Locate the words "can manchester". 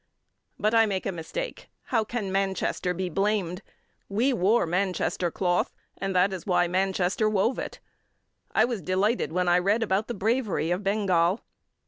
2.03-2.91